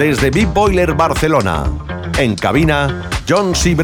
desde 0.00 0.30
Big 0.30 0.46
Boiler 0.46 0.94
Barcelona. 0.94 1.64
En 2.16 2.34
cabina, 2.34 3.02
John 3.28 3.54
C. 3.54 3.76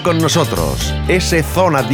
Con 0.00 0.18
nosotros. 0.18 0.92
szonadj 1.54 1.92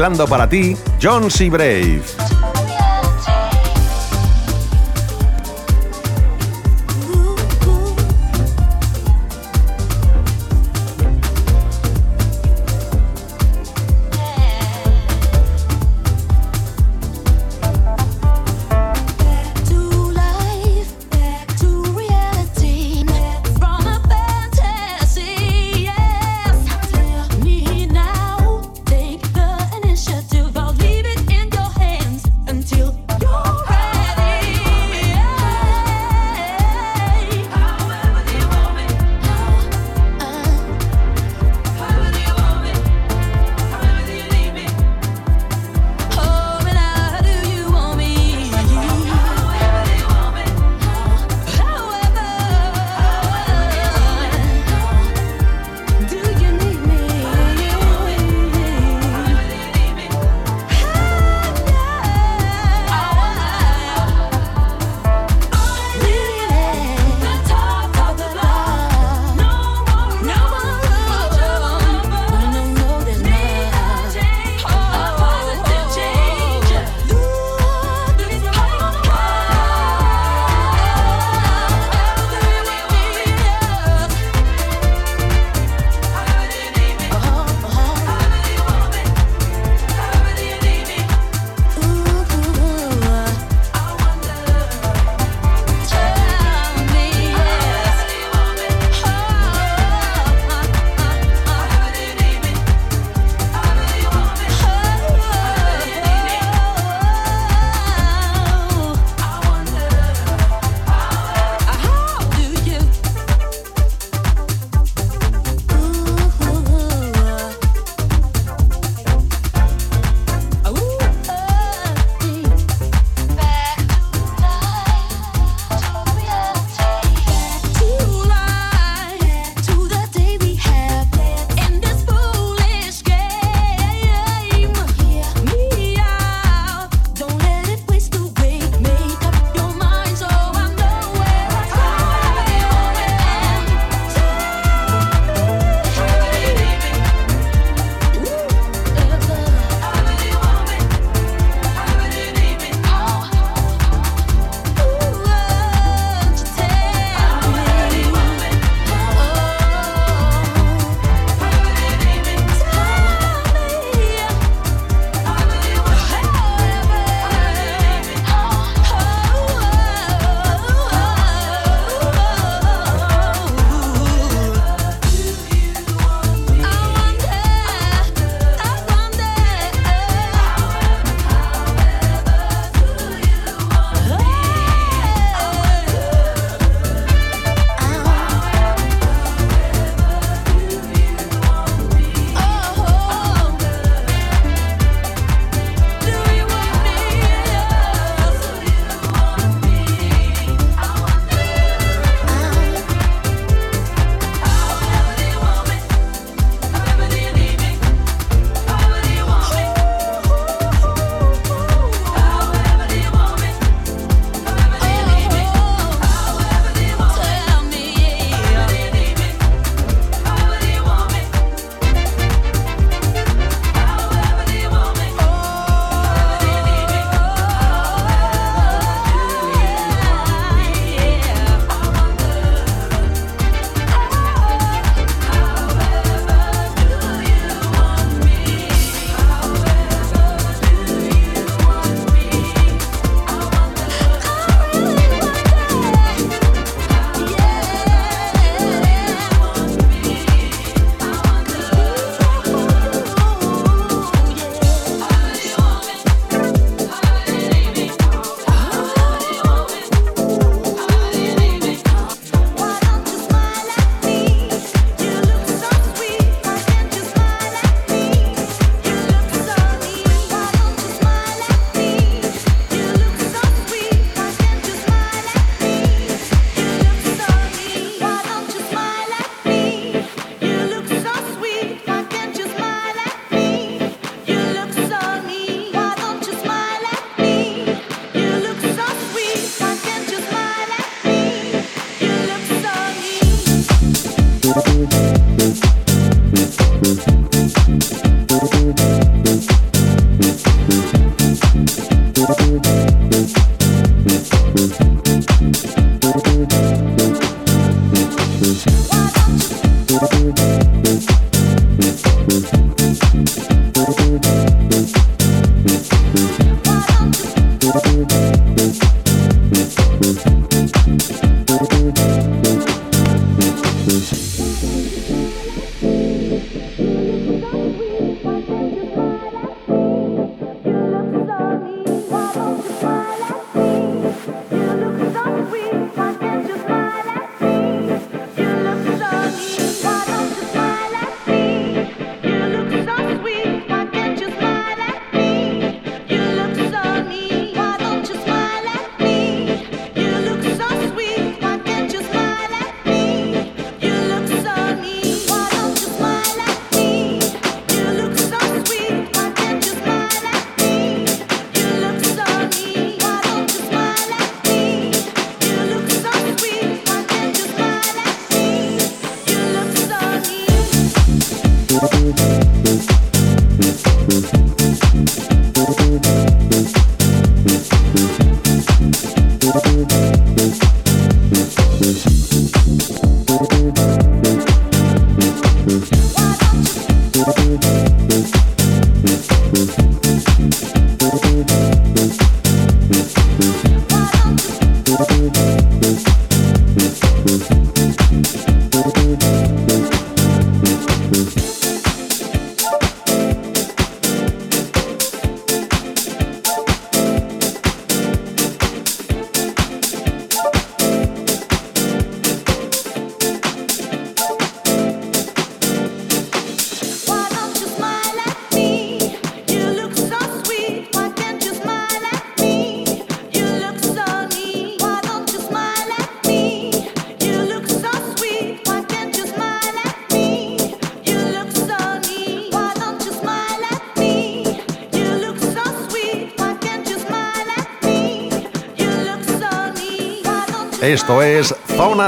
Mezclando 0.00 0.26
para 0.26 0.48
ti, 0.48 0.74
John 0.98 1.30
C. 1.30 1.50
Brave. 1.50 2.19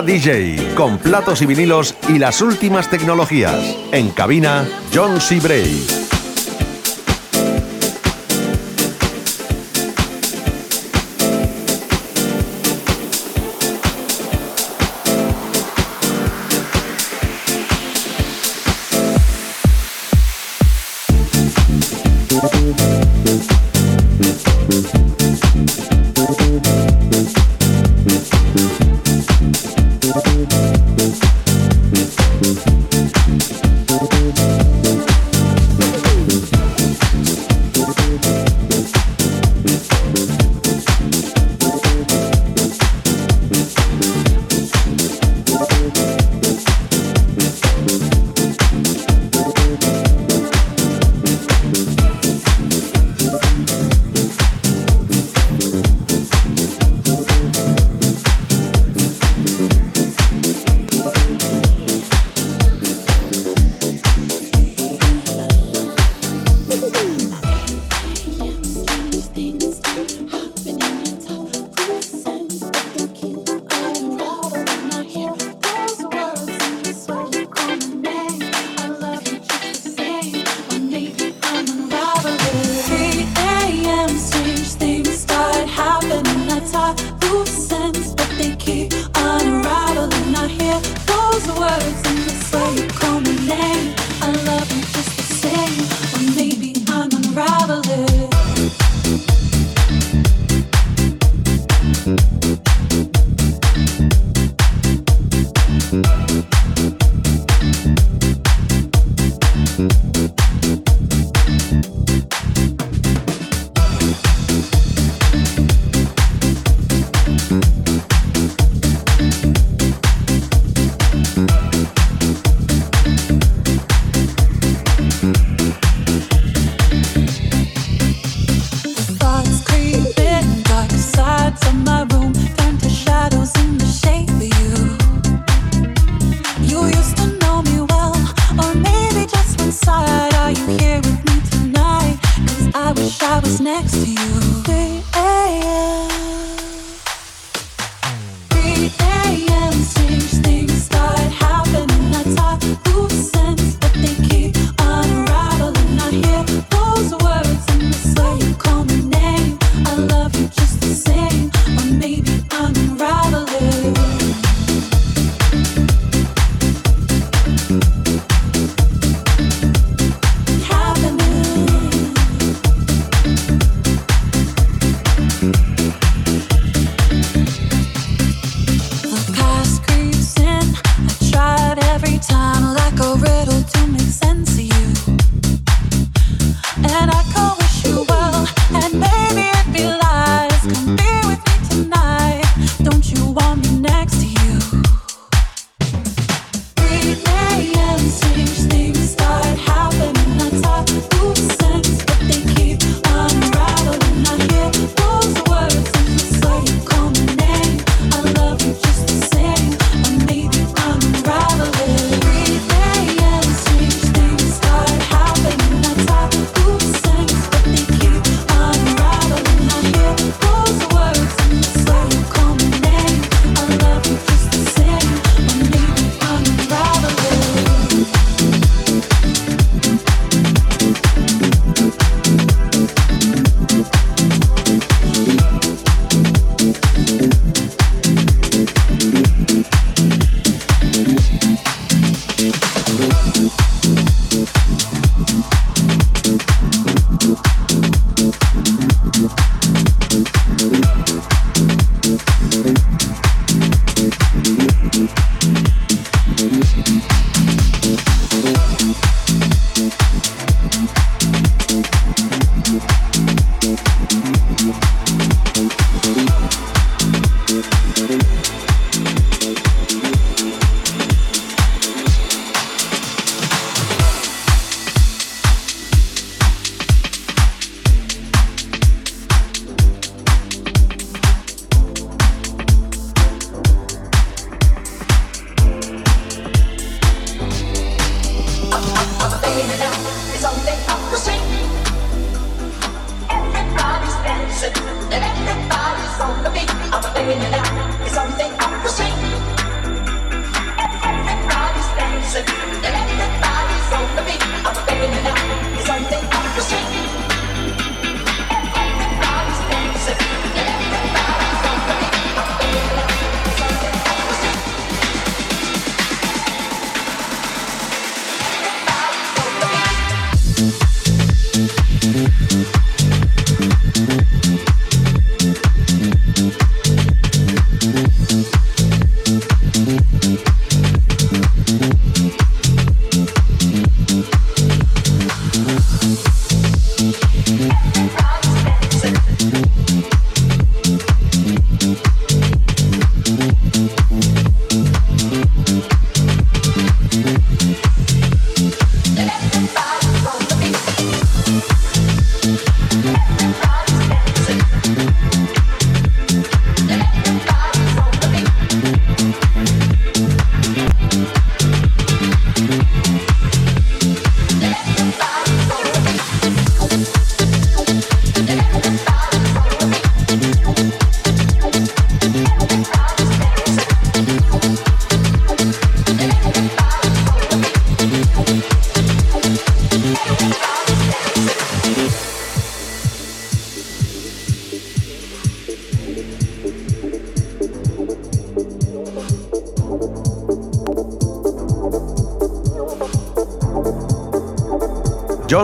DJ, 0.02 0.74
con 0.74 0.98
platos 0.98 1.42
y 1.42 1.46
vinilos 1.46 1.94
y 2.08 2.18
las 2.18 2.40
últimas 2.42 2.90
tecnologías. 2.90 3.76
En 3.92 4.10
cabina, 4.10 4.68
John 4.92 5.20
C. 5.20 5.40
Bray. 5.40 6.01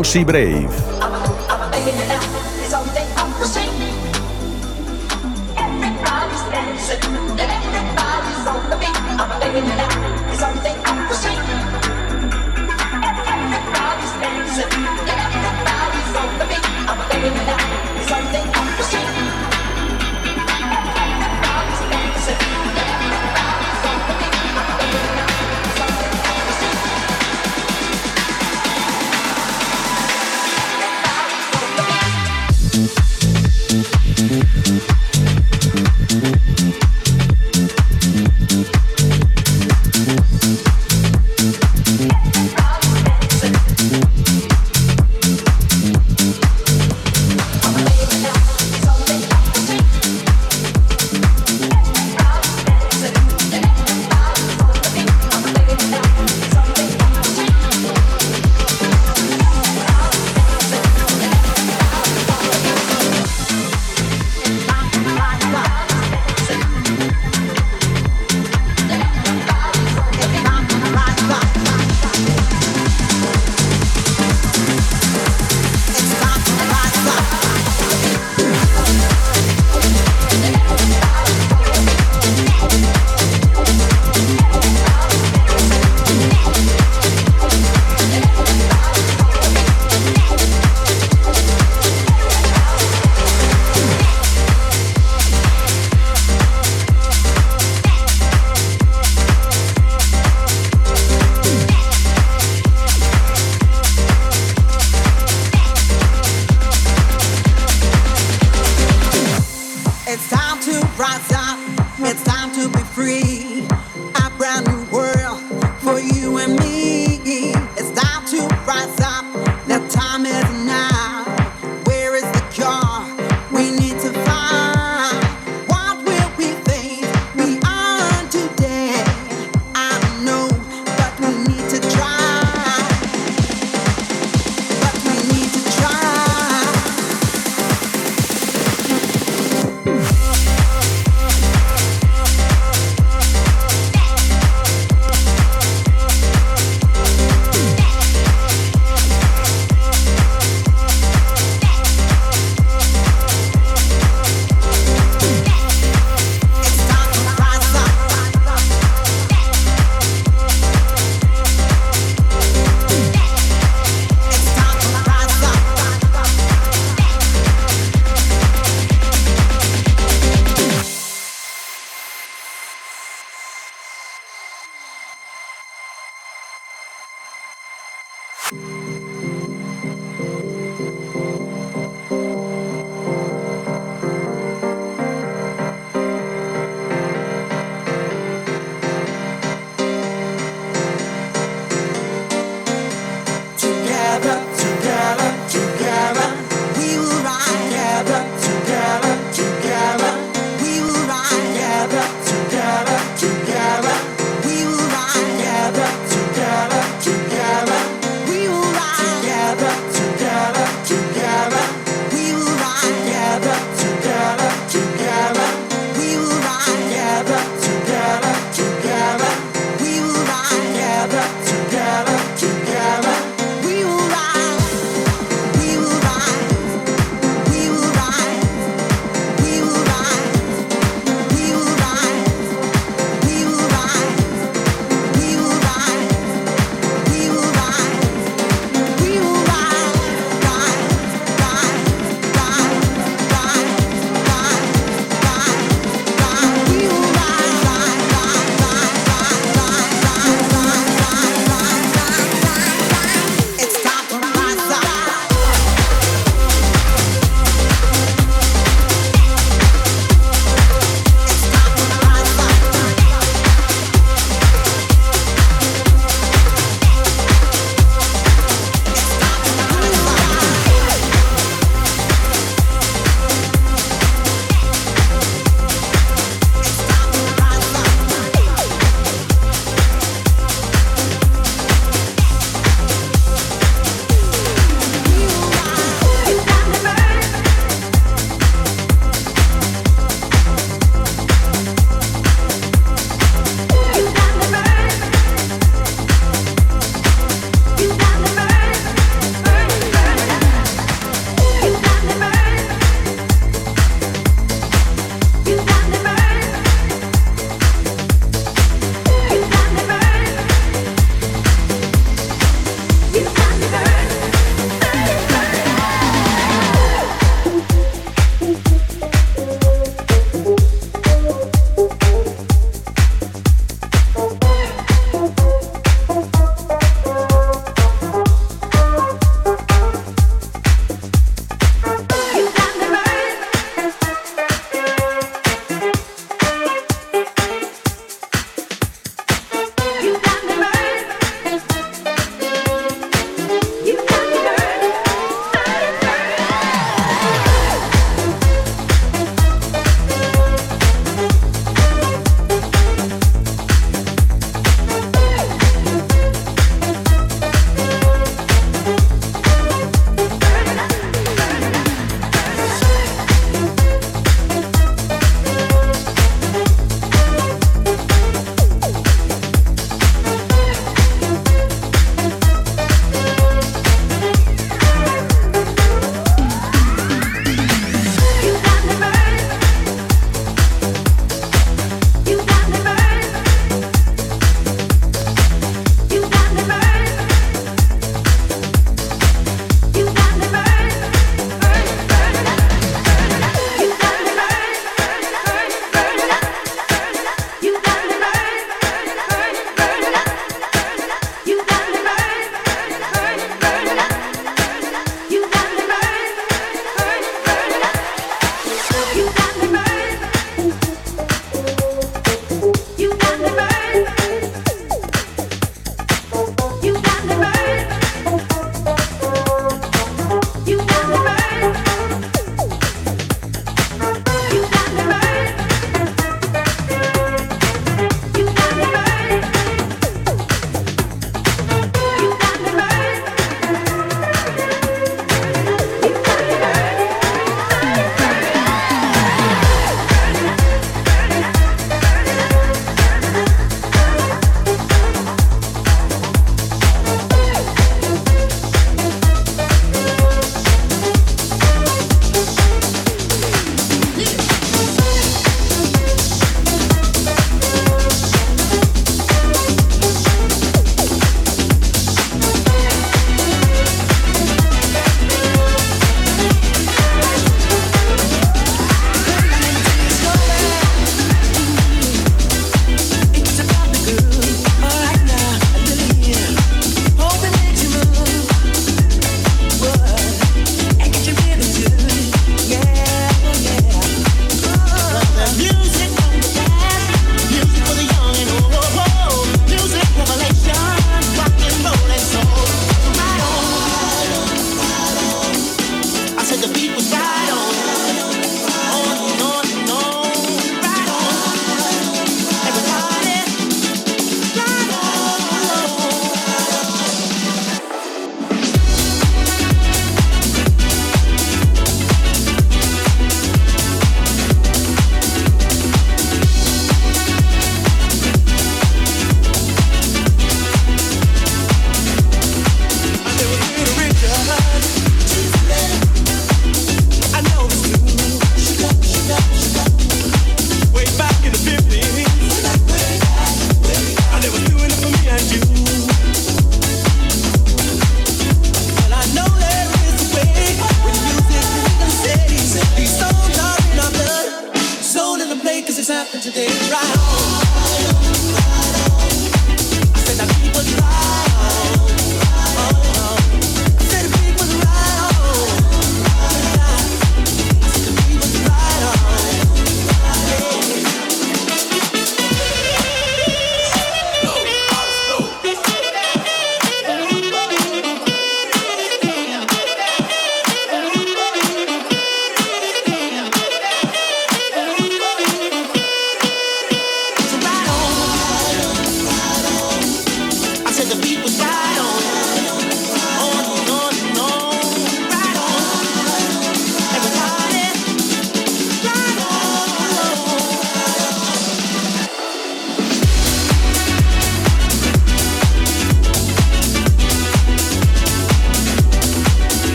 John 0.00 0.04
C. 0.04 0.24
Brave. 0.24 0.79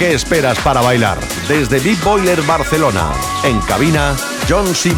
Qué 0.00 0.14
esperas 0.14 0.58
para 0.60 0.80
bailar? 0.80 1.18
Desde 1.46 1.78
Big 1.78 2.02
Boiler 2.02 2.40
Barcelona. 2.42 3.12
En 3.44 3.60
cabina, 3.60 4.16
John 4.48 4.74
C. 4.74 4.90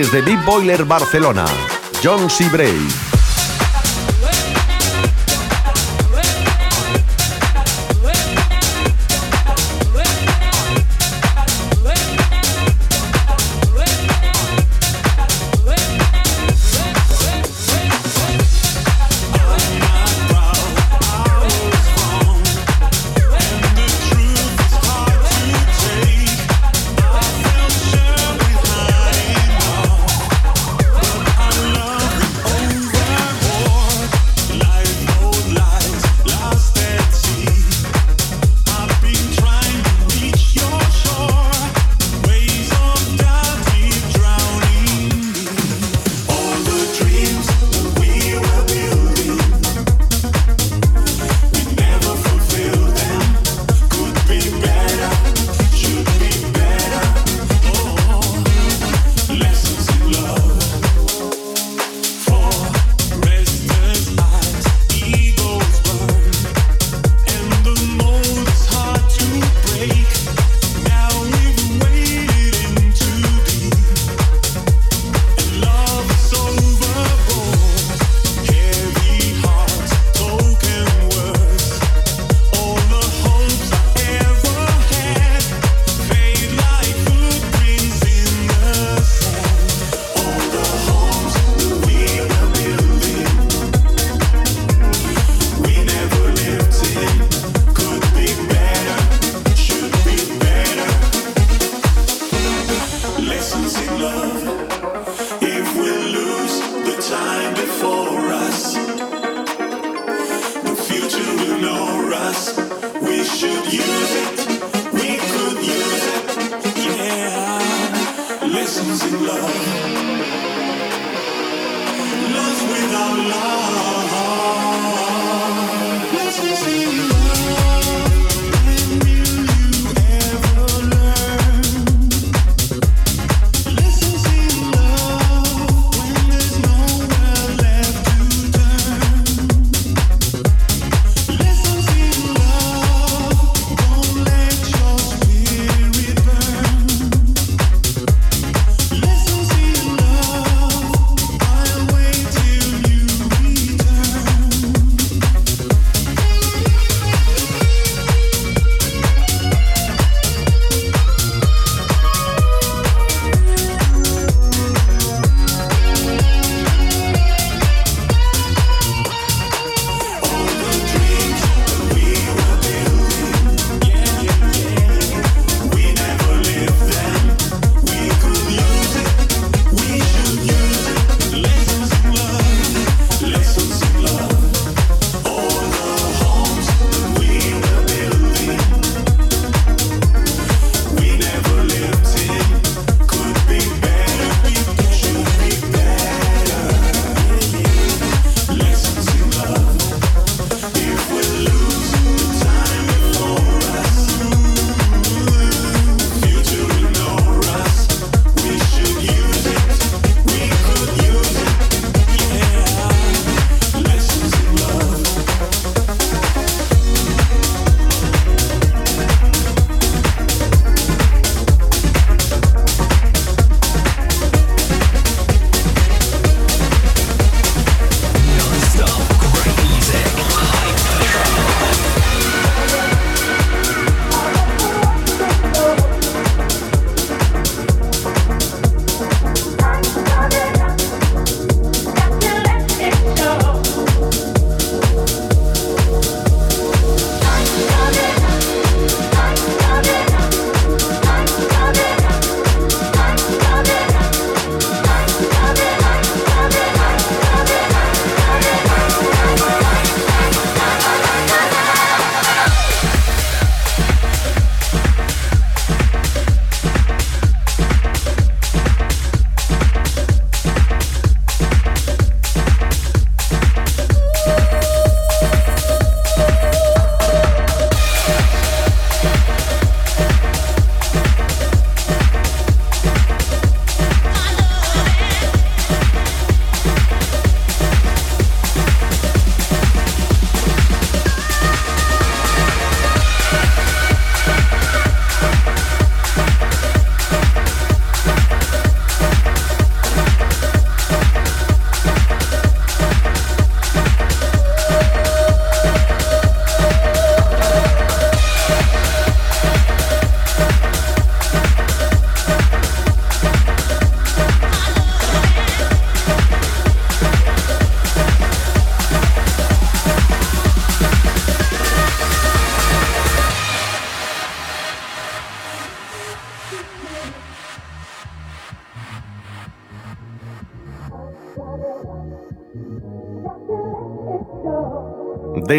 Desde 0.00 0.22
Big 0.22 0.42
Boiler 0.46 0.86
Barcelona, 0.86 1.44
John 2.02 2.30
C. 2.30 2.48
Bray. 2.48 3.09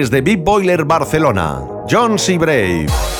Desde 0.01 0.23
Big 0.23 0.43
Boiler 0.43 0.83
Barcelona, 0.83 1.61
John 1.87 2.17
C. 2.17 2.39
Brave. 2.39 3.11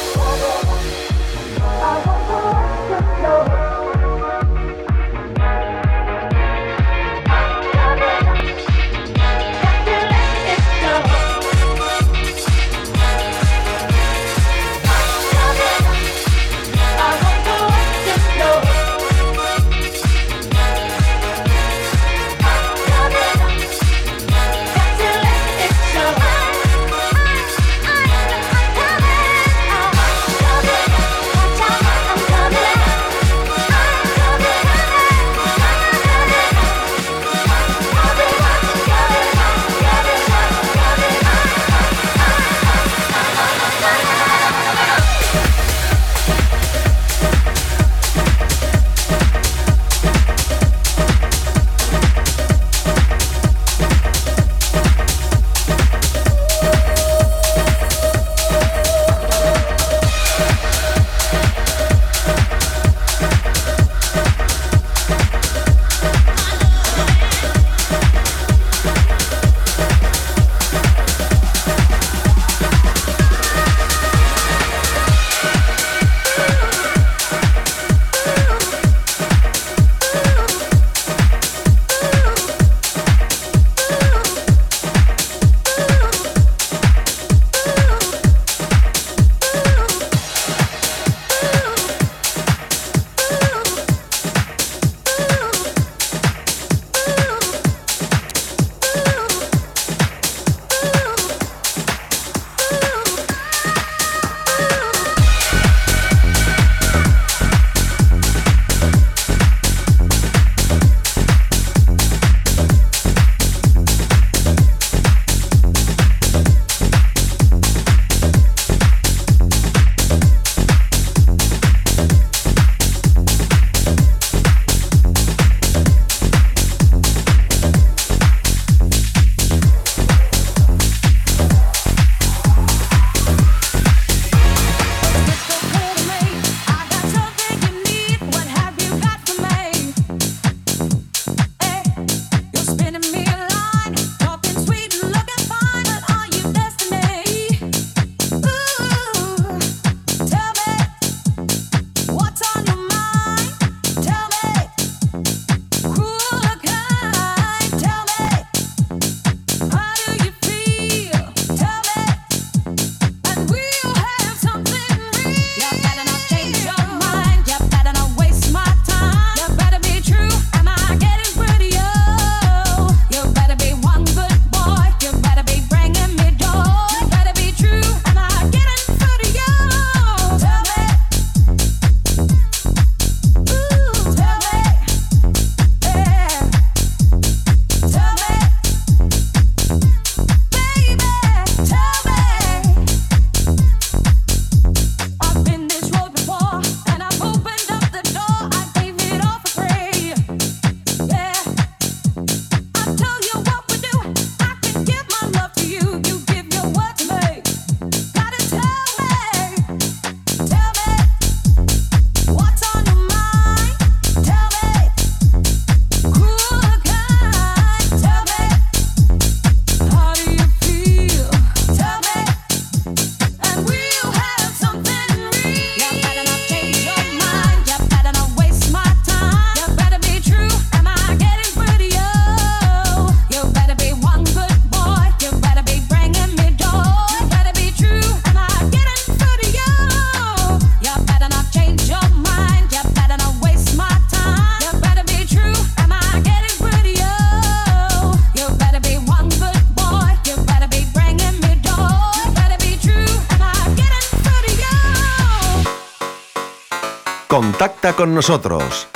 Nosotros. 258.22 258.88